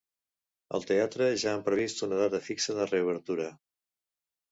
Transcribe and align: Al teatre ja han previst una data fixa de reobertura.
Al 0.77 0.85
teatre 0.91 1.27
ja 1.43 1.51
han 1.57 1.61
previst 1.67 2.01
una 2.07 2.17
data 2.21 2.39
fixa 2.47 2.75
de 2.79 2.89
reobertura. 2.93 3.47